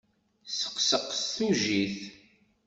Yesseqseq 0.45 1.07
s 1.19 1.21
tujit. 1.33 1.99